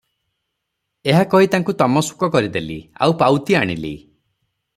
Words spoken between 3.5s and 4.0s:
ଆଣିଲି।